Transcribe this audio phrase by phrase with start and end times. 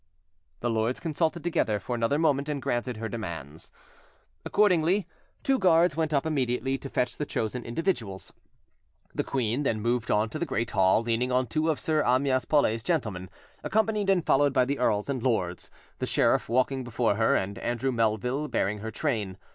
[0.61, 3.69] The lords consulted together for another moment, and granted her demands.
[4.43, 5.05] Accordingly,
[5.43, 8.33] two guards went up immediately to fetch the chosen individuals.
[9.13, 12.45] The queen then moved on to the great hall, leaning on two of Sir Amyas
[12.45, 13.29] Paulet's gentlemen,
[13.63, 15.69] accompanied and followed by the earls and lords,
[15.99, 19.37] the sheriff walking before her, and Andrew Melville bearing her train.